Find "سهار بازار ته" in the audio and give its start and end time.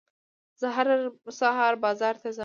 1.39-2.29